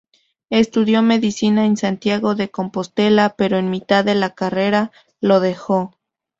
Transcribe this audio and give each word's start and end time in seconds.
Estudió 0.49 1.03
Medicina 1.03 1.67
en 1.67 1.77
Santiago 1.77 2.33
de 2.33 2.49
Compostela, 2.49 3.35
pero 3.37 3.57
en 3.59 3.69
mitad 3.69 4.03
de 4.03 4.15
la 4.15 4.33
carrera 4.33 4.91
lo 5.19 5.39
dejó. 5.39 5.93